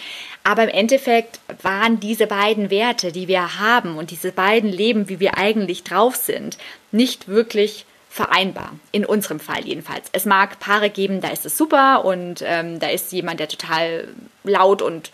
Aber 0.44 0.64
im 0.64 0.68
Endeffekt 0.68 1.40
waren 1.62 1.98
diese 2.00 2.26
beiden 2.26 2.70
Werte, 2.70 3.12
die 3.12 3.28
wir 3.28 3.58
haben 3.58 3.96
und 3.96 4.10
diese 4.10 4.32
beiden 4.32 4.70
Leben, 4.70 5.08
wie 5.08 5.20
wir 5.20 5.38
eigentlich 5.38 5.82
drauf 5.84 6.16
sind, 6.16 6.58
nicht 6.90 7.28
wirklich 7.28 7.86
vereinbar. 8.12 8.72
In 8.90 9.06
unserem 9.06 9.40
Fall 9.40 9.64
jedenfalls. 9.64 10.10
Es 10.12 10.26
mag 10.26 10.60
Paare 10.60 10.90
geben, 10.90 11.22
da 11.22 11.28
ist 11.28 11.46
es 11.46 11.56
super 11.56 12.04
und 12.04 12.42
ähm, 12.44 12.78
da 12.78 12.90
ist 12.90 13.10
jemand, 13.10 13.40
der 13.40 13.48
total 13.48 14.06
laut 14.44 14.82
und, 14.82 15.10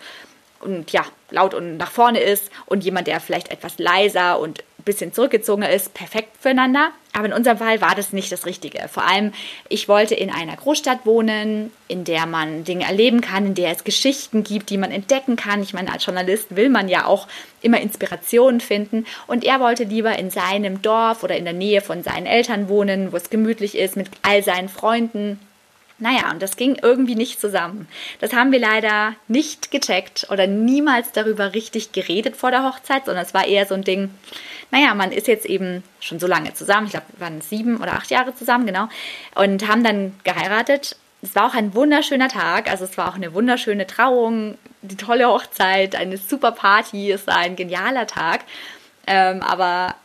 und 0.59 0.91
ja, 0.91 1.05
laut 1.29 1.53
und 1.53 1.77
nach 1.77 1.91
vorne 1.91 2.19
ist 2.19 2.51
und 2.65 2.83
jemand, 2.83 3.07
der 3.07 3.21
vielleicht 3.21 3.51
etwas 3.51 3.79
leiser 3.79 4.37
und 4.37 4.65
ein 4.79 4.83
bisschen 4.83 5.13
zurückgezogener 5.13 5.69
ist, 5.69 5.93
perfekt 5.93 6.35
füreinander. 6.41 6.91
Aber 7.13 7.25
in 7.25 7.33
unserem 7.33 7.57
Fall 7.57 7.81
war 7.81 7.95
das 7.95 8.13
nicht 8.13 8.31
das 8.31 8.45
Richtige. 8.45 8.87
Vor 8.87 9.05
allem, 9.05 9.33
ich 9.67 9.87
wollte 9.87 10.15
in 10.15 10.29
einer 10.29 10.55
Großstadt 10.55 11.05
wohnen, 11.05 11.71
in 11.87 12.03
der 12.03 12.25
man 12.25 12.63
Dinge 12.63 12.85
erleben 12.85 13.21
kann, 13.21 13.47
in 13.47 13.55
der 13.55 13.71
es 13.71 13.83
Geschichten 13.83 14.43
gibt, 14.43 14.69
die 14.69 14.77
man 14.77 14.91
entdecken 14.91 15.35
kann. 15.35 15.63
Ich 15.63 15.73
meine, 15.73 15.91
als 15.91 16.05
Journalist 16.05 16.55
will 16.55 16.69
man 16.69 16.87
ja 16.87 17.05
auch 17.05 17.27
immer 17.61 17.81
Inspirationen 17.81 18.61
finden. 18.61 19.05
Und 19.25 19.43
er 19.43 19.59
wollte 19.59 19.85
lieber 19.85 20.17
in 20.19 20.29
seinem 20.29 20.81
Dorf 20.81 21.23
oder 21.23 21.35
in 21.35 21.45
der 21.45 21.53
Nähe 21.53 21.81
von 21.81 22.03
seinen 22.03 22.27
Eltern 22.27 22.69
wohnen, 22.69 23.11
wo 23.11 23.17
es 23.17 23.29
gemütlich 23.29 23.75
ist, 23.75 23.95
mit 23.95 24.09
all 24.21 24.43
seinen 24.43 24.69
Freunden. 24.69 25.39
Naja, 25.99 26.31
und 26.31 26.41
das 26.41 26.55
ging 26.55 26.77
irgendwie 26.81 27.15
nicht 27.15 27.41
zusammen. 27.41 27.87
Das 28.21 28.31
haben 28.33 28.53
wir 28.53 28.59
leider 28.59 29.15
nicht 29.27 29.69
gecheckt 29.69 30.27
oder 30.29 30.47
niemals 30.47 31.11
darüber 31.11 31.53
richtig 31.53 31.91
geredet 31.91 32.37
vor 32.37 32.51
der 32.51 32.63
Hochzeit, 32.63 33.05
sondern 33.05 33.25
es 33.25 33.33
war 33.33 33.45
eher 33.45 33.65
so 33.65 33.75
ein 33.75 33.83
Ding, 33.83 34.11
naja, 34.71 34.95
man 34.95 35.11
ist 35.11 35.27
jetzt 35.27 35.45
eben 35.45 35.83
schon 35.99 36.19
so 36.19 36.27
lange 36.27 36.53
zusammen, 36.53 36.85
ich 36.85 36.93
glaube, 36.93 37.07
wir 37.11 37.21
waren 37.21 37.41
sieben 37.41 37.77
oder 37.77 37.93
acht 37.93 38.11
Jahre 38.11 38.33
zusammen, 38.33 38.65
genau, 38.65 38.87
und 39.35 39.67
haben 39.67 39.83
dann 39.83 40.17
geheiratet. 40.23 40.95
Es 41.21 41.35
war 41.35 41.47
auch 41.47 41.53
ein 41.53 41.75
wunderschöner 41.75 42.29
Tag, 42.29 42.71
also 42.71 42.85
es 42.85 42.97
war 42.97 43.09
auch 43.09 43.15
eine 43.15 43.33
wunderschöne 43.33 43.85
Trauung, 43.85 44.57
die 44.81 44.95
tolle 44.95 45.27
Hochzeit, 45.27 45.95
eine 45.95 46.17
super 46.17 46.53
Party, 46.53 47.11
es 47.11 47.27
war 47.27 47.37
ein 47.37 47.57
genialer 47.57 48.07
Tag. 48.07 48.41
Ähm, 49.05 49.41
aber 49.41 49.95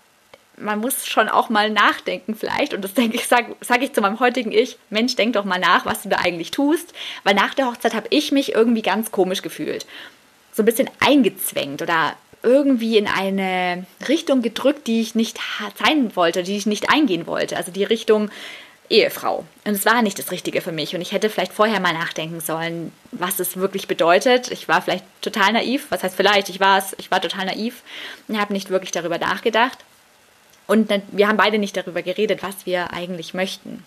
man 0.57 0.79
muss 0.79 1.07
schon 1.07 1.29
auch 1.29 1.49
mal 1.49 1.71
nachdenken 1.71 2.35
vielleicht. 2.35 2.75
Und 2.75 2.83
das 2.83 2.95
denke 2.95 3.17
ich, 3.17 3.27
sage 3.27 3.57
sag 3.61 3.83
ich 3.83 3.93
zu 3.93 4.01
meinem 4.01 4.21
heutigen 4.21 4.53
Ich, 4.53 4.79
Mensch, 4.91 5.17
denk 5.17 5.35
doch 5.35 5.45
mal 5.45 5.59
nach, 5.59 5.87
was 5.87 6.03
du 6.03 6.09
da 6.09 6.19
eigentlich 6.19 6.51
tust. 6.51 6.93
Weil 7.23 7.35
nach 7.35 7.55
der 7.55 7.67
Hochzeit 7.67 7.95
habe 7.95 8.07
ich 8.11 8.33
mich 8.33 8.55
irgendwie 8.55 8.83
ganz 8.83 9.11
komisch 9.11 9.43
gefühlt. 9.43 9.87
So 10.53 10.63
ein 10.63 10.67
bisschen 10.67 10.91
eingezwängt 11.01 11.83
oder 11.83 12.15
irgendwie 12.43 12.99
in 12.99 13.09
eine 13.09 13.87
Richtung 14.07 14.43
gedrückt, 14.43 14.87
die 14.87 15.01
ich 15.01 15.15
nicht 15.15 15.39
sein 15.83 16.15
wollte, 16.15 16.43
die 16.43 16.57
ich 16.57 16.67
nicht 16.67 16.91
eingehen 16.91 17.27
wollte. 17.27 17.57
Also 17.57 17.73
die 17.73 17.85
Richtung 17.85 18.31
Ehefrau. 18.91 19.45
Und 19.65 19.73
es 19.73 19.87
war 19.87 20.03
nicht 20.03 20.19
das 20.19 20.31
Richtige 20.31 20.61
für 20.61 20.73
mich. 20.73 20.95
Und 20.95 21.01
ich 21.01 21.13
hätte 21.13 21.31
vielleicht 21.31 21.55
vorher 21.55 21.81
mal 21.81 21.95
nachdenken 21.95 22.41
sollen, 22.41 22.93
was 23.13 23.41
es 23.41 23.57
wirklich 23.57 23.89
bedeutet. 23.89 24.51
Ich 24.51 24.69
war 24.69 24.83
vielleicht 24.83 25.05
total 25.23 25.55
naiv. 25.55 25.87
Was 25.89 26.03
heißt 26.03 26.15
vielleicht? 26.15 26.51
Ich 26.51 26.61
war 26.61 26.79
es. 26.79 26.95
Ich 26.99 27.11
war 27.11 27.21
total 27.21 27.47
naiv 27.47 27.83
und 28.29 28.39
habe 28.39 28.53
nicht 28.53 28.71
wirklich 28.71 28.91
darüber 28.91 29.19
nachgedacht. 29.19 29.79
Und 30.67 30.91
wir 31.13 31.29
haben 31.29 31.37
beide 31.37 31.59
nicht 31.59 31.77
darüber 31.77 32.03
geredet, 32.03 32.43
was 32.43 32.65
wir 32.65 32.93
eigentlich 32.93 33.35
möchten. 33.35 33.85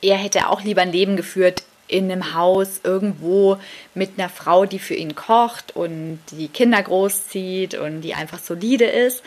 Er 0.00 0.16
hätte 0.16 0.48
auch 0.48 0.62
lieber 0.62 0.82
ein 0.82 0.92
Leben 0.92 1.16
geführt 1.16 1.64
in 1.88 2.10
einem 2.10 2.34
Haus 2.34 2.80
irgendwo 2.84 3.58
mit 3.94 4.12
einer 4.16 4.28
Frau, 4.28 4.64
die 4.64 4.78
für 4.78 4.94
ihn 4.94 5.14
kocht 5.14 5.74
und 5.74 6.20
die 6.30 6.48
Kinder 6.48 6.82
großzieht 6.82 7.74
und 7.74 8.02
die 8.02 8.14
einfach 8.14 8.38
solide 8.38 8.84
ist. 8.84 9.22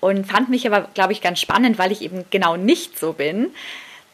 Und 0.00 0.26
fand 0.26 0.48
mich 0.48 0.66
aber, 0.66 0.88
glaube 0.94 1.12
ich, 1.12 1.20
ganz 1.20 1.40
spannend, 1.40 1.78
weil 1.78 1.92
ich 1.92 2.02
eben 2.02 2.24
genau 2.30 2.56
nicht 2.56 2.98
so 2.98 3.12
bin. 3.12 3.50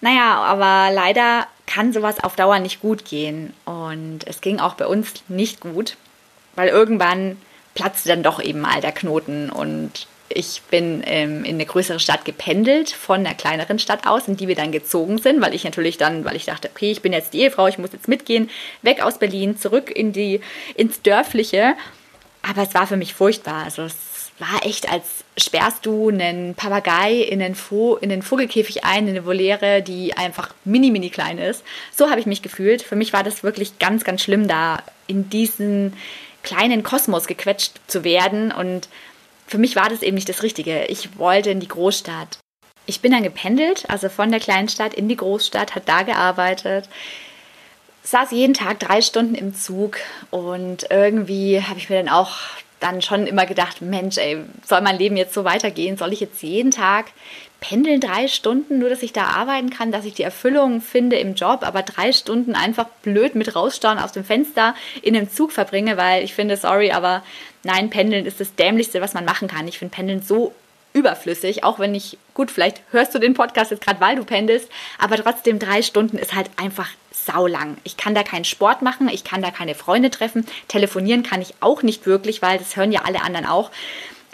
Naja, 0.01 0.37
aber 0.37 0.93
leider 0.93 1.47
kann 1.67 1.93
sowas 1.93 2.23
auf 2.23 2.37
Dauer 2.37 2.59
nicht 2.59 2.81
gut 2.81 3.05
gehen. 3.05 3.55
Und 3.65 4.21
es 4.27 4.41
ging 4.41 4.61
auch 4.61 4.75
bei 4.75 4.87
uns 4.87 5.13
nicht 5.29 5.61
gut, 5.61 5.97
weil 6.57 6.69
irgendwann 6.69 7.37
platzte 7.75 8.09
dann 8.09 8.23
doch 8.23 8.43
eben 8.43 8.61
mal 8.61 8.81
der 8.81 8.93
Knoten 8.93 9.51
und 9.51 10.07
ich 10.35 10.63
bin 10.71 11.03
ähm, 11.07 11.45
in 11.45 11.55
eine 11.55 11.67
größere 11.67 12.01
Stadt 12.01 12.25
gependelt 12.25 12.91
von 12.91 13.21
einer 13.21 13.35
kleineren 13.35 13.79
Stadt 13.79 14.07
aus, 14.07 14.29
in 14.29 14.37
die 14.37 14.49
wir 14.49 14.55
dann 14.55 14.73
gezogen 14.73 15.19
sind, 15.19 15.41
weil 15.41 15.55
ich 15.55 15.65
natürlich 15.65 15.97
dann, 15.97 16.25
weil 16.25 16.37
ich 16.37 16.45
dachte, 16.45 16.69
okay, 16.69 16.91
ich 16.91 17.03
bin 17.03 17.13
jetzt 17.13 17.33
die 17.33 17.41
Ehefrau, 17.41 17.69
ich 17.69 17.79
muss 17.79 17.93
jetzt 17.93 18.09
mitgehen, 18.09 18.51
weg 18.83 19.03
aus 19.03 19.19
Berlin, 19.19 19.59
zurück 19.59 19.91
in 19.95 20.13
die, 20.13 20.41
ins 20.75 21.03
Dörfliche. 21.03 21.75
Aber 22.43 22.63
es 22.63 22.75
war 22.75 22.87
für 22.87 22.97
mich 22.97 23.15
furchtbar. 23.15 23.65
Also 23.65 23.83
es 23.83 23.95
war 24.39 24.67
echt, 24.67 24.91
als 24.91 25.25
sperrst 25.39 25.87
du 25.87 26.09
einen 26.09 26.55
Papagei 26.55 27.15
in 27.15 27.39
den, 27.39 27.55
Vo 27.55 27.97
in 27.97 28.09
den 28.09 28.23
Vogelkäfig 28.23 28.85
ein, 28.85 29.05
in 29.05 29.11
eine 29.11 29.25
Voliere, 29.25 29.83
die 29.83 30.17
einfach 30.17 30.55
mini, 30.65 30.91
mini 30.91 31.11
klein 31.11 31.39
ist. 31.39 31.63
So 31.95 32.11
habe 32.11 32.21
ich 32.21 32.27
mich 32.27 32.43
gefühlt. 32.43 32.83
Für 32.83 32.97
mich 32.97 33.13
war 33.13 33.23
das 33.23 33.43
wirklich 33.43 33.79
ganz, 33.79 34.05
ganz 34.05 34.23
schlimm, 34.23 34.49
da 34.49 34.83
in 35.07 35.31
diesen 35.31 35.95
kleinen 36.43 36.83
Kosmos 36.83 37.27
gequetscht 37.27 37.81
zu 37.87 38.05
werden 38.05 38.53
und 38.53 38.89
für 39.47 39.59
mich 39.59 39.77
war 39.77 39.89
das 39.89 40.03
eben 40.03 40.15
nicht 40.15 40.29
das 40.29 40.43
Richtige. 40.43 40.85
Ich 40.87 41.19
wollte 41.19 41.51
in 41.51 41.61
die 41.61 41.69
Großstadt. 41.69 42.39
Ich 42.87 43.01
bin 43.01 43.13
dann 43.13 43.23
gependelt, 43.23 43.85
also 43.89 44.09
von 44.09 44.31
der 44.31 44.41
Kleinstadt 44.41 44.95
in 44.95 45.09
die 45.09 45.17
Großstadt, 45.17 45.75
hat 45.75 45.89
da 45.89 46.03
gearbeitet, 46.03 46.89
saß 48.03 48.31
jeden 48.33 48.53
Tag 48.53 48.79
drei 48.81 49.01
Stunden 49.01 49.35
im 49.35 49.55
Zug 49.55 49.97
und 50.31 50.87
irgendwie 50.91 51.63
habe 51.63 51.79
ich 51.79 51.89
mir 51.89 51.97
dann 51.97 52.13
auch 52.13 52.37
dann 52.81 53.01
schon 53.01 53.27
immer 53.27 53.47
gedacht, 53.47 53.81
Mensch, 53.81 54.19
ey, 54.19 54.45
soll 54.67 54.83
mein 54.83 54.99
Leben 54.99 55.17
jetzt 55.17 55.33
so 55.33 55.45
weitergehen? 55.45 55.97
Soll 55.97 56.13
ich 56.13 56.21
jetzt 56.21 56.43
jeden 56.43 56.71
Tag 56.71 57.07
pendeln 57.61 57.99
drei 57.99 58.29
Stunden, 58.29 58.79
nur 58.79 58.91
dass 58.91 59.03
ich 59.03 59.15
da 59.15 59.25
arbeiten 59.25 59.71
kann, 59.71 59.91
dass 59.91 60.05
ich 60.05 60.13
die 60.13 60.23
Erfüllung 60.23 60.83
finde 60.83 61.17
im 61.17 61.35
Job, 61.35 61.61
aber 61.63 61.81
drei 61.83 62.13
Stunden 62.13 62.55
einfach 62.55 62.85
blöd 63.01 63.35
mit 63.35 63.57
rausschauen 63.57 63.99
aus 63.99 64.13
dem 64.13 64.23
Fenster 64.23 64.75
in 65.01 65.17
einem 65.17 65.31
Zug 65.31 65.51
verbringe, 65.51 65.97
weil 65.97 66.25
ich 66.25 66.35
finde, 66.35 66.59
sorry, 66.59 66.93
aber 66.93 67.23
nein, 67.65 67.91
pendeln 67.91 68.27
ist 68.27 68.41
das 68.41 68.55
Dämlichste, 68.55 69.01
was 69.01 69.15
man 69.15 69.25
machen 69.25 69.49
kann. 69.49 69.69
Ich 69.69 69.79
finde 69.79 69.95
pendeln 69.95 70.23
so 70.23 70.55
überflüssig, 70.93 71.65
auch 71.65 71.79
wenn 71.79 71.95
ich, 71.95 72.17
gut, 72.35 72.51
vielleicht 72.51 72.81
hörst 72.93 73.15
du 73.15 73.19
den 73.19 73.35
Podcast 73.35 73.73
jetzt 73.73 73.85
gerade, 73.85 74.01
weil 74.01 74.17
du 74.17 74.25
pendelst, 74.25 74.71
aber 74.99 75.17
trotzdem 75.17 75.59
drei 75.59 75.83
Stunden 75.83 76.19
ist 76.19 76.35
halt 76.35 76.51
einfach 76.57 76.89
saulang. 77.11 77.77
Ich 77.83 77.97
kann 77.97 78.15
da 78.15 78.23
keinen 78.23 78.45
Sport 78.45 78.83
machen, 78.83 79.09
ich 79.09 79.25
kann 79.25 79.43
da 79.43 79.51
keine 79.51 79.75
Freunde 79.75 80.11
treffen, 80.11 80.47
telefonieren 80.69 81.25
kann 81.25 81.43
ich 81.43 81.55
auch 81.61 81.83
nicht 81.83 82.07
wirklich, 82.07 82.43
weil 82.43 82.59
das 82.59 82.77
hören 82.77 82.93
ja 82.93 83.03
alle 83.05 83.23
anderen 83.23 83.47
auch. 83.47 83.71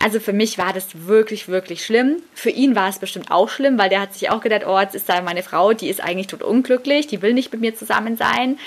Also 0.02 0.18
für 0.18 0.32
mich 0.32 0.56
war 0.56 0.72
das 0.72 1.06
wirklich, 1.06 1.48
wirklich 1.48 1.84
schlimm. 1.84 2.22
Für 2.34 2.48
ihn 2.48 2.74
war 2.74 2.88
es 2.88 2.98
bestimmt 2.98 3.30
auch 3.30 3.50
schlimm, 3.50 3.78
weil 3.78 3.90
der 3.90 4.00
hat 4.00 4.14
sich 4.14 4.30
auch 4.30 4.40
gedacht, 4.40 4.62
oh, 4.66 4.78
jetzt 4.80 4.94
ist 4.94 5.08
da 5.08 5.20
meine 5.20 5.42
Frau, 5.42 5.74
die 5.74 5.88
ist 5.88 6.02
eigentlich 6.02 6.26
tot 6.26 6.42
unglücklich, 6.42 7.06
die 7.06 7.20
will 7.20 7.34
nicht 7.34 7.52
mit 7.52 7.60
mir 7.60 7.74
zusammen 7.74 8.16
sein. 8.16 8.58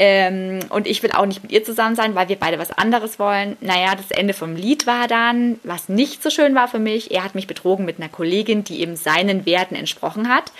Ähm, 0.00 0.60
und 0.68 0.86
ich 0.86 1.02
will 1.02 1.10
auch 1.10 1.26
nicht 1.26 1.42
mit 1.42 1.50
ihr 1.50 1.64
zusammen 1.64 1.96
sein, 1.96 2.14
weil 2.14 2.28
wir 2.28 2.36
beide 2.36 2.60
was 2.60 2.70
anderes 2.70 3.18
wollen. 3.18 3.56
Naja, 3.60 3.96
das 3.96 4.12
Ende 4.12 4.32
vom 4.32 4.54
Lied 4.54 4.86
war 4.86 5.08
dann, 5.08 5.58
was 5.64 5.88
nicht 5.88 6.22
so 6.22 6.30
schön 6.30 6.54
war 6.54 6.68
für 6.68 6.78
mich. 6.78 7.10
Er 7.10 7.24
hat 7.24 7.34
mich 7.34 7.48
betrogen 7.48 7.84
mit 7.84 7.98
einer 7.98 8.08
Kollegin, 8.08 8.62
die 8.62 8.80
eben 8.80 8.94
seinen 8.94 9.44
Werten 9.44 9.74
entsprochen 9.74 10.28
hat. 10.28 10.52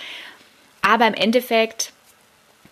Aber 0.81 1.07
im 1.07 1.13
Endeffekt 1.13 1.93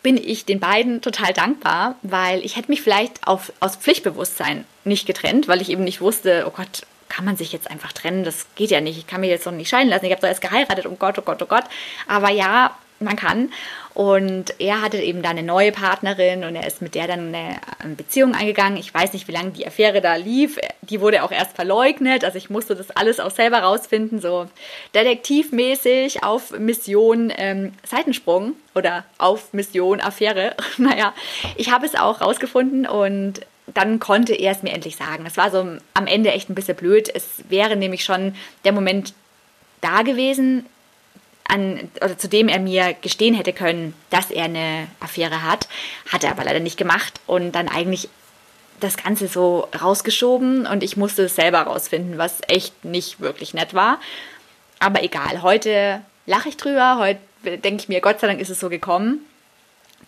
bin 0.04 0.18
ich 0.18 0.46
den 0.46 0.60
beiden 0.60 1.02
total 1.02 1.34
dankbar, 1.34 1.96
weil 2.02 2.44
ich 2.44 2.58
hätte 2.58 2.70
mich 2.70 2.82
vielleicht 2.82 3.26
auf, 3.26 3.54
aus 3.62 3.78
Pflichtbewusstsein 3.78 4.66
nicht 4.84 5.08
getrennt, 5.08 5.48
weil 5.48 5.62
ich 5.62 5.70
eben 5.70 5.86
nicht 5.86 6.02
wusste, 6.02 6.46
oh 6.48 6.52
Gott, 6.52 6.86
kann 7.08 7.24
man 7.24 7.38
sich 7.38 7.54
jetzt 7.54 7.72
einfach 7.72 7.94
trennen? 7.94 8.26
Das 8.26 8.46
geht 8.56 8.72
ja 8.72 8.82
nicht. 8.82 8.98
Ich 8.98 9.08
kann 9.08 9.22
mich 9.22 9.30
jetzt 9.30 9.46
noch 9.46 9.54
nicht 9.54 9.70
scheiden 9.70 9.90
lassen. 9.90 10.06
Ich 10.06 10.12
habe 10.12 10.22
doch 10.22 10.28
erst 10.28 10.42
geheiratet. 10.42 10.86
Oh 10.86 10.96
Gott, 11.00 11.18
oh 11.18 11.22
Gott, 11.22 11.42
oh 11.42 11.46
Gott. 11.46 11.64
Aber 12.08 12.30
ja, 12.30 12.76
man 13.00 13.16
kann. 13.16 13.52
Und 13.94 14.60
er 14.60 14.82
hatte 14.82 14.98
eben 14.98 15.24
da 15.24 15.30
eine 15.30 15.42
neue 15.42 15.72
Partnerin 15.72 16.44
und 16.44 16.56
er 16.56 16.68
ist 16.68 16.82
mit 16.82 16.94
der 16.94 17.08
dann 17.08 17.34
eine 17.34 17.60
Beziehung 17.96 18.36
eingegangen. 18.36 18.78
Ich 18.78 18.94
weiß 18.94 19.14
nicht, 19.14 19.28
wie 19.28 19.32
lange 19.32 19.52
die 19.52 19.66
Affäre 19.66 20.02
da 20.02 20.16
lief. 20.16 20.60
Die 20.82 21.02
wurde 21.02 21.24
auch 21.24 21.32
erst 21.32 21.56
verleugnet. 21.56 22.24
Also 22.24 22.38
ich 22.38 22.50
musste 22.50 22.76
das 22.76 22.92
alles 22.92 23.20
auch 23.20 23.32
selber 23.32 23.60
rausfinden, 23.60 24.22
so 24.22 24.48
detektivmäßig 24.94 26.24
auf 26.24 26.52
Mission 26.60 27.34
ähm, 27.36 27.74
Seitensprung 27.84 28.54
oder 28.76 29.04
auf 29.18 29.54
Mission 29.54 30.00
Affäre. 30.00 30.56
naja, 30.78 31.14
ich 31.56 31.72
habe 31.72 31.86
es 31.86 31.96
auch 31.96 32.22
rausgefunden 32.22 32.86
und 32.86 33.42
dann 33.74 34.00
konnte 34.00 34.34
er 34.34 34.52
es 34.52 34.64
mir 34.64 34.74
endlich 34.74 34.96
sagen. 34.96 35.26
Es 35.26 35.38
war 35.38 35.52
so 35.52 35.60
am 35.94 36.08
Ende 36.08 36.32
echt 36.32 36.50
ein 36.50 36.56
bisschen 36.56 36.78
blöd. 36.78 37.10
Es 37.14 37.44
wäre 37.50 37.76
nämlich 37.76 38.04
schon 38.04 38.36
der 38.64 38.72
Moment 38.72 39.14
da 39.82 40.04
gewesen, 40.04 40.66
an, 41.48 41.90
oder 42.04 42.18
zu 42.18 42.28
dem 42.28 42.48
er 42.48 42.60
mir 42.60 42.94
gestehen 43.02 43.36
hätte 43.36 43.54
können, 43.54 43.94
dass 44.10 44.32
er 44.32 44.46
eine 44.46 44.88
Affäre 45.00 45.44
hat. 45.44 45.68
Hat 46.12 46.24
er 46.24 46.32
aber 46.32 46.44
leider 46.44 46.60
nicht 46.60 46.78
gemacht 46.78 47.20
und 47.26 47.54
dann 47.54 47.70
eigentlich 47.70 48.10
das 48.80 48.98
Ganze 48.98 49.28
so 49.28 49.68
rausgeschoben 49.82 50.68
und 50.68 50.84
ich 50.84 50.98
musste 50.98 51.24
es 51.24 51.36
selber 51.36 51.62
rausfinden, 51.62 52.18
was 52.18 52.42
echt 52.48 52.86
nicht 52.86 53.20
wirklich 53.20 53.54
nett 53.54 53.74
war. 53.74 54.00
Aber 54.80 55.04
egal, 55.04 55.42
heute 55.42 56.02
lache 56.28 56.50
ich 56.50 56.58
drüber, 56.58 56.98
heute 57.00 57.20
denke 57.58 57.82
ich 57.82 57.90
mir, 57.90 58.02
Gott 58.02 58.20
sei 58.20 58.28
Dank 58.28 58.40
ist 58.40 58.50
es 58.50 58.60
so 58.60 58.70
gekommen 58.70 59.22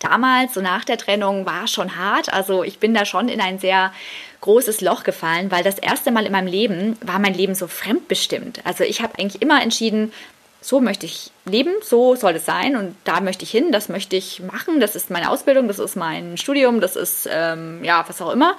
damals, 0.00 0.54
so 0.54 0.60
nach 0.60 0.84
der 0.84 0.98
Trennung, 0.98 1.46
war 1.46 1.68
schon 1.68 1.96
hart. 1.96 2.32
Also 2.32 2.64
ich 2.64 2.78
bin 2.78 2.92
da 2.92 3.04
schon 3.04 3.28
in 3.28 3.40
ein 3.40 3.58
sehr 3.58 3.92
großes 4.40 4.80
Loch 4.80 5.04
gefallen, 5.04 5.50
weil 5.50 5.62
das 5.62 5.78
erste 5.78 6.10
Mal 6.10 6.26
in 6.26 6.32
meinem 6.32 6.48
Leben 6.48 6.96
war 7.02 7.18
mein 7.18 7.34
Leben 7.34 7.54
so 7.54 7.68
fremdbestimmt. 7.68 8.60
Also 8.64 8.82
ich 8.84 9.02
habe 9.02 9.18
eigentlich 9.18 9.42
immer 9.42 9.62
entschieden, 9.62 10.12
so 10.60 10.80
möchte 10.80 11.06
ich 11.06 11.30
leben, 11.44 11.72
so 11.82 12.14
soll 12.14 12.36
es 12.36 12.44
sein 12.44 12.76
und 12.76 12.94
da 13.04 13.20
möchte 13.20 13.44
ich 13.44 13.50
hin, 13.50 13.72
das 13.72 13.88
möchte 13.88 14.16
ich 14.16 14.40
machen, 14.40 14.80
das 14.80 14.94
ist 14.94 15.10
meine 15.10 15.30
Ausbildung, 15.30 15.68
das 15.68 15.78
ist 15.78 15.96
mein 15.96 16.36
Studium, 16.36 16.80
das 16.80 16.96
ist 16.96 17.28
ähm, 17.30 17.82
ja 17.82 18.04
was 18.06 18.20
auch 18.20 18.30
immer. 18.30 18.56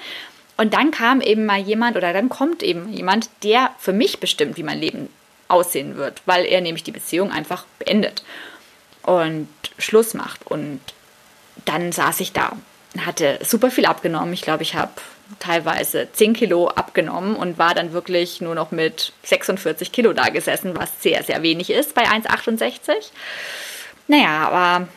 Und 0.58 0.74
dann 0.74 0.92
kam 0.92 1.22
eben 1.22 1.46
mal 1.46 1.60
jemand 1.60 1.98
oder 1.98 2.14
dann 2.14 2.30
kommt 2.30 2.64
eben 2.64 2.92
jemand, 2.92 3.30
der 3.44 3.72
für 3.80 3.94
mich 3.94 4.20
bestimmt, 4.20 4.58
wie 4.58 4.64
mein 4.64 4.80
Leben 4.80 5.10
aussehen 5.48 5.96
wird, 5.98 6.22
weil 6.26 6.46
er 6.46 6.62
nämlich 6.62 6.84
die 6.84 6.92
Beziehung 6.92 7.32
einfach 7.32 7.66
beendet 7.80 8.24
und 9.04 9.48
Schluss 9.78 10.14
macht 10.14 10.46
und 10.48 10.80
dann 11.66 11.92
saß 11.92 12.20
ich 12.22 12.32
da, 12.32 12.54
hatte 13.00 13.40
super 13.44 13.72
viel 13.72 13.86
abgenommen. 13.86 14.34
Ich 14.34 14.42
glaube, 14.42 14.64
ich 14.64 14.76
habe 14.76 14.92
teilweise 15.40 16.10
10 16.12 16.34
Kilo 16.34 16.68
abgenommen 16.68 17.36
und 17.36 17.58
war 17.58 17.74
dann 17.74 17.94
wirklich 17.94 18.42
nur 18.42 18.56
noch 18.56 18.72
mit 18.72 19.14
46 19.24 19.92
Kilo 19.92 20.14
da 20.14 20.30
gesessen, 20.30 20.76
was 20.76 21.02
sehr, 21.02 21.24
sehr 21.24 21.42
wenig 21.42 21.70
ist 21.70 21.96
bei 21.96 22.04
1,68. 22.04 23.12
Naja, 24.08 24.50
aber 24.50 24.88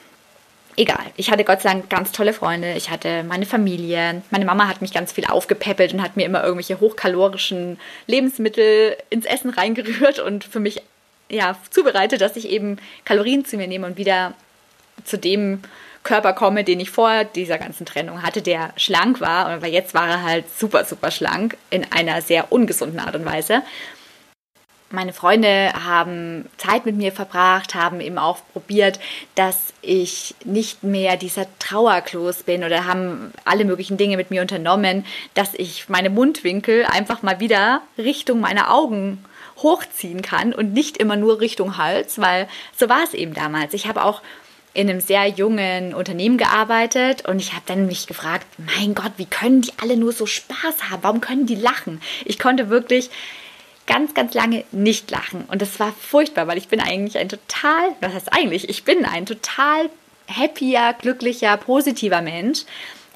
egal. 0.77 1.05
Ich 1.17 1.31
hatte 1.31 1.45
Gott 1.45 1.63
sei 1.63 1.71
Dank 1.71 1.89
ganz 1.89 2.11
tolle 2.11 2.33
Freunde. 2.33 2.75
Ich 2.75 2.91
hatte 2.91 3.23
meine 3.23 3.47
Familie. 3.47 4.23
Meine 4.31 4.45
Mama 4.45 4.67
hat 4.67 4.83
mich 4.83 4.93
ganz 4.93 5.13
viel 5.13 5.27
aufgepäppelt 5.27 5.95
und 5.95 6.03
hat 6.03 6.17
mir 6.17 6.25
immer 6.25 6.43
irgendwelche 6.43 6.81
hochkalorischen 6.81 7.79
Lebensmittel 8.07 8.97
ins 9.11 9.27
Essen 9.27 9.51
reingerührt 9.51 10.19
und 10.19 10.45
für 10.45 10.61
mich 10.61 10.83
ja, 11.31 11.57
zubereitet, 11.71 12.21
dass 12.21 12.37
ich 12.37 12.49
eben 12.49 12.79
Kalorien 13.05 13.45
zu 13.45 13.57
mir 13.57 13.67
nehme 13.67 13.87
und 13.87 13.97
wieder 13.97 14.35
zu 15.05 15.19
dem 15.19 15.63
Körper 16.05 16.35
komme, 16.35 16.63
den 16.63 16.79
ich 16.81 16.91
vor 16.91 17.25
dieser 17.25 17.59
ganzen 17.59 17.87
Trennung 17.87 18.23
hatte, 18.23 18.43
der 18.43 18.73
schlank 18.77 19.21
war. 19.21 19.47
Aber 19.47 19.67
jetzt 19.67 19.95
war 19.95 20.09
er 20.09 20.23
halt 20.23 20.45
super, 20.57 20.85
super 20.85 21.11
schlank 21.11 21.57
in 21.71 21.85
einer 21.91 22.23
sehr 22.23 22.53
ungesunden 22.53 23.01
Art 23.01 23.17
und 23.17 23.25
Weise. 23.25 23.63
Meine 24.91 25.13
Freunde 25.13 25.73
haben 25.73 26.49
Zeit 26.57 26.87
mit 26.87 26.95
mir 26.97 27.11
verbracht, 27.11 27.75
haben 27.75 28.01
eben 28.01 28.19
auch 28.19 28.39
probiert, 28.53 29.01
dass 29.35 29.73
ich 29.83 30.37
nicht 30.45 30.85
mehr 30.85 31.17
dieser 31.17 31.47
Trauerkloß 31.59 32.45
bin 32.45 32.63
oder 32.63 32.87
haben 32.87 33.33
alle 33.45 33.65
möglichen 33.65 33.97
Dinge 33.97 34.17
mit 34.17 34.31
mir 34.31 34.41
unternommen, 34.43 35.05
dass 35.33 35.55
ich 35.55 35.89
meine 35.89 36.11
Mundwinkel 36.11 36.85
einfach 36.85 37.23
mal 37.23 37.41
wieder 37.41 37.83
Richtung 37.99 38.41
meiner 38.41 38.73
Augen 38.73 39.25
hochziehen 39.57 40.23
kann 40.23 40.53
und 40.53 40.75
nicht 40.75 40.99
immer 40.99 41.17
nur 41.17 41.41
Richtung 41.41 41.77
Hals, 41.77 42.21
weil 42.21 42.47
so 42.77 42.89
war 42.89 43.03
es 43.03 43.15
eben 43.15 43.35
damals. 43.35 43.75
Ich 43.75 43.89
habe 43.89 44.05
auch 44.05 44.23
in 44.75 44.91
einem 44.91 45.01
sehr 45.01 45.29
jungen 45.29 45.95
Unternehmen 45.95 46.37
gearbeitet 46.37 47.27
und 47.27 47.39
ich 47.39 47.53
habe 47.53 47.63
dann 47.67 47.87
mich 47.87 48.07
gefragt, 48.09 48.47
mein 48.59 48.95
Gott, 48.95 49.13
wie 49.17 49.27
können 49.27 49.63
die 49.63 49.73
alle 49.81 49.97
nur 49.97 50.13
so 50.13 50.27
Spaß 50.27 50.91
haben? 50.91 51.03
Warum 51.03 51.21
können 51.21 51.47
die 51.47 51.55
lachen? 51.55 52.03
Ich 52.25 52.41
konnte 52.41 52.71
wirklich 52.71 53.09
ganz, 53.87 54.15
ganz 54.15 54.35
lange 54.35 54.65
nicht 54.73 55.11
lachen 55.13 55.45
und 55.47 55.63
das 55.63 55.79
war 55.79 55.93
furchtbar, 55.93 56.49
weil 56.49 56.59
ich 56.59 56.69
bin 56.69 56.81
eigentlich 56.81 57.19
ein 57.19 57.29
total, 57.29 57.91
was 58.01 58.13
heißt 58.13 58.33
eigentlich, 58.33 58.69
ich 58.69 58.83
bin 58.83 59.05
ein 59.05 59.27
total 59.27 59.89
happier, 60.29 60.95
glücklicher, 61.01 61.57
positiver 61.57 62.21
Mensch. 62.21 62.65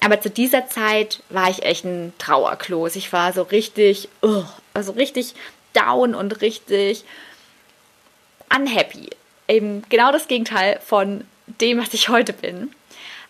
Aber 0.01 0.21
zu 0.21 0.31
dieser 0.31 0.69
Zeit 0.69 1.23
war 1.29 1.51
ich 1.51 1.65
echt 1.65 1.85
ein 1.85 2.13
Trauerklos. 2.19 2.95
Ich 2.95 3.13
war 3.13 3.33
so 3.33 3.43
richtig, 3.43 4.09
uh, 4.23 4.45
also 4.75 4.93
richtig 4.93 5.35
down 5.73 6.15
und 6.15 6.41
richtig 6.41 7.05
unhappy. 8.55 9.11
Eben 9.49 9.83
genau 9.89 10.13
das 10.13 10.29
Gegenteil 10.29 10.79
von 10.85 11.25
dem, 11.61 11.79
was 11.79 11.95
ich 11.95 12.09
heute 12.09 12.33
bin. 12.33 12.71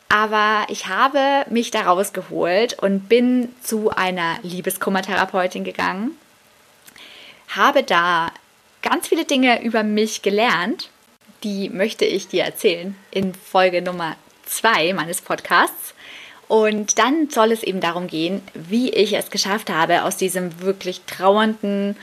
Aber 0.08 0.66
ich 0.68 0.86
habe 0.86 1.44
mich 1.50 1.70
da 1.70 1.82
rausgeholt 1.82 2.78
und 2.82 3.08
bin 3.08 3.54
zu 3.62 3.90
einer 3.90 4.38
Liebeskummertherapeutin 4.42 5.64
gegangen, 5.64 6.12
habe 7.48 7.82
da 7.82 8.30
ganz 8.82 9.08
viele 9.08 9.24
Dinge 9.24 9.62
über 9.62 9.82
mich 9.82 10.22
gelernt, 10.22 10.88
die 11.44 11.68
möchte 11.68 12.04
ich 12.04 12.28
dir 12.28 12.44
erzählen 12.44 12.96
in 13.10 13.34
Folge 13.34 13.82
Nummer 13.82 14.16
2 14.46 14.92
meines 14.94 15.20
Podcasts. 15.20 15.94
Und 16.48 16.98
dann 16.98 17.28
soll 17.28 17.52
es 17.52 17.62
eben 17.62 17.80
darum 17.80 18.06
gehen, 18.06 18.40
wie 18.54 18.90
ich 18.90 19.12
es 19.12 19.30
geschafft 19.30 19.68
habe, 19.68 20.04
aus 20.04 20.16
diesem 20.16 20.62
wirklich 20.62 21.02
trauernden, 21.06 21.96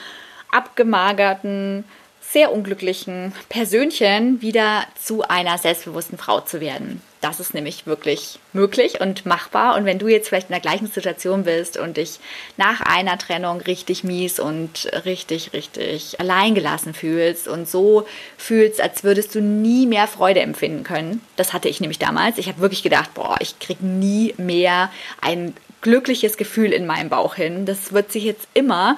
abgemagerten, 0.52 1.84
sehr 2.32 2.52
unglücklichen 2.52 3.34
Persönchen 3.50 4.42
wieder 4.42 4.86
zu 5.02 5.24
einer 5.24 5.58
selbstbewussten 5.58 6.18
Frau 6.18 6.42
zu 6.42 6.60
werden. 6.60 7.02
Das 7.22 7.40
ist 7.40 7.56
nämlich 7.56 7.88
wirklich 7.88 8.40
möglich 8.54 9.02
und 9.02 9.26
machbar. 9.26 9.76
Und 9.76 9.86
wenn 9.86 9.98
du 9.98 10.08
jetzt 10.08 10.30
vielleicht 10.30 10.50
in 10.50 10.54
der 10.54 10.62
gleichen 10.62 10.86
Situation 10.86 11.44
bist 11.44 11.76
und 11.76 11.98
dich 11.98 12.20
nach 12.56 12.82
einer 12.82 13.18
Trennung 13.18 13.62
richtig 13.62 14.04
mies 14.04 14.40
und 14.40 14.92
richtig, 15.06 15.54
richtig 15.54 16.20
alleingelassen 16.20 16.94
fühlst 16.94 17.48
und 17.48 17.68
so 17.68 18.06
fühlst, 18.38 18.80
als 18.80 19.04
würdest 19.04 19.34
du 19.34 19.42
nie 19.42 19.88
mehr 19.88 20.08
Freude 20.08 20.42
empfinden 20.42 20.84
können, 20.84 21.20
das 21.36 21.52
hatte 21.52 21.68
ich 21.68 21.80
nämlich 21.80 21.98
damals. 21.98 22.38
Ich 22.38 22.48
habe 22.48 22.62
wirklich 22.62 22.84
gedacht, 22.84 23.14
boah, 23.16 23.38
ich 23.40 23.58
kriege 23.58 23.84
nie 23.84 24.36
mehr 24.38 24.92
ein 25.20 25.56
glückliches 25.82 26.38
Gefühl 26.38 26.74
in 26.74 26.86
meinem 26.86 27.10
Bauch 27.10 27.36
hin. 27.36 27.66
Das 27.66 27.92
wird 27.92 28.12
sich 28.12 28.24
jetzt 28.24 28.48
immer 28.54 28.98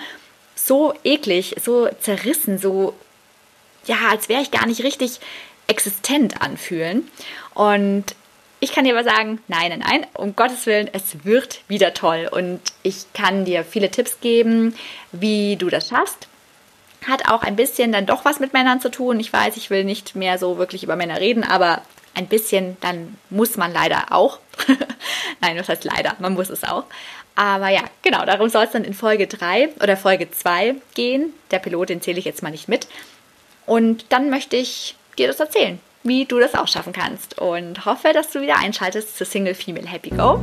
so 0.55 0.93
eklig, 1.03 1.55
so 1.63 1.87
zerrissen, 2.01 2.57
so 2.57 2.93
ja, 3.87 3.97
als 4.11 4.29
wäre 4.29 4.41
ich 4.41 4.51
gar 4.51 4.65
nicht 4.67 4.83
richtig 4.83 5.19
existent 5.67 6.41
anfühlen. 6.41 7.09
Und 7.53 8.05
Ich 8.59 8.73
kann 8.73 8.85
dir 8.85 8.97
aber 8.97 9.03
sagen, 9.03 9.39
nein, 9.47 9.69
nein, 9.69 9.83
nein, 9.87 10.07
um 10.15 10.35
Gottes 10.35 10.65
Willen, 10.65 10.89
es 10.91 11.23
wird 11.23 11.61
wieder 11.67 11.93
toll. 11.93 12.27
Und 12.31 12.59
ich 12.81 13.05
kann 13.13 13.45
dir 13.45 13.63
viele 13.63 13.91
Tipps 13.91 14.19
geben, 14.19 14.73
wie 15.11 15.57
du 15.57 15.69
das 15.69 15.89
schaffst. 15.89 16.27
Hat 17.07 17.29
auch 17.29 17.43
ein 17.43 17.55
bisschen 17.55 17.91
dann 17.91 18.07
doch 18.07 18.25
was 18.25 18.39
mit 18.39 18.53
Männern 18.53 18.81
zu 18.81 18.89
tun. 18.89 19.19
Ich 19.19 19.31
weiß, 19.31 19.57
ich 19.57 19.69
will 19.69 19.83
nicht 19.83 20.15
mehr 20.15 20.39
so 20.39 20.57
wirklich 20.57 20.83
über 20.83 20.95
Männer 20.95 21.19
reden, 21.19 21.43
aber 21.43 21.83
ein 22.15 22.25
bisschen, 22.25 22.77
dann 22.81 23.15
muss 23.29 23.57
man 23.57 23.71
leider 23.71 24.11
auch. 24.11 24.39
Nein, 25.41 25.57
was 25.59 25.69
heißt 25.69 25.83
leider? 25.83 26.15
Man 26.17 26.33
muss 26.33 26.49
es 26.49 26.63
auch. 26.63 26.85
Aber 27.35 27.69
ja, 27.69 27.83
genau, 28.01 28.25
darum 28.25 28.49
soll 28.49 28.65
es 28.65 28.71
dann 28.71 28.83
in 28.83 28.95
Folge 28.95 29.27
3 29.27 29.69
oder 29.83 29.95
Folge 29.95 30.31
2 30.31 30.73
gehen. 30.95 31.31
Der 31.51 31.59
Pilot, 31.59 31.89
den 31.89 32.01
zähle 32.01 32.17
ich 32.17 32.25
jetzt 32.25 32.41
mal 32.41 32.49
nicht 32.49 32.67
mit. 32.67 32.87
Und 33.67 34.05
dann 34.09 34.31
möchte 34.31 34.55
ich 34.55 34.95
dir 35.19 35.27
das 35.27 35.39
erzählen, 35.39 35.79
wie 36.03 36.25
du 36.25 36.39
das 36.39 36.55
auch 36.55 36.67
schaffen 36.67 36.93
kannst. 36.93 37.39
Und 37.39 37.85
hoffe, 37.85 38.13
dass 38.13 38.31
du 38.31 38.41
wieder 38.41 38.57
einschaltest 38.57 39.15
zu 39.15 39.25
Single 39.25 39.53
Female 39.53 39.85
Happy 39.85 40.09
Go, 40.09 40.39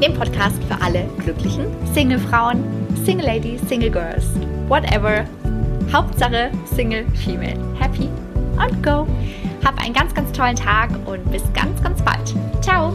dem 0.00 0.14
Podcast 0.14 0.62
für 0.68 0.80
alle 0.80 1.08
glücklichen 1.18 1.66
Single-Frauen, 1.92 2.62
Single-Ladies, 3.04 3.62
Single-Girls, 3.68 4.26
whatever. 4.68 5.24
Hauptsache 5.92 6.50
Single 6.66 7.06
Female 7.24 7.56
Happy 7.80 8.08
und 8.58 8.82
Go. 8.82 9.06
Hab 9.64 9.82
einen 9.82 9.94
ganz, 9.94 10.14
ganz 10.14 10.30
tollen 10.32 10.56
Tag 10.56 10.90
und 11.06 11.30
bis 11.32 11.42
ganz, 11.54 11.82
ganz 11.82 12.02
bald. 12.02 12.34
Ciao! 12.62 12.92